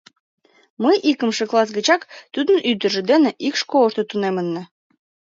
Мый 0.83 0.95
икымше 1.11 1.43
класс 1.51 1.69
гычак 1.77 2.01
тудын 2.33 2.57
ӱдыржӧ 2.69 3.01
дене 3.11 3.29
ик 3.47 3.55
школышто 3.61 4.03
тунемынна. 4.09 4.63